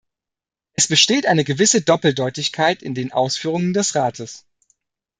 [0.73, 4.47] Es besteht eine gewisse Doppeldeutigkeit in den Ausführungen des Rates.